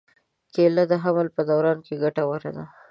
[0.53, 2.65] کېله د حمل په دوران کې ګټوره ده.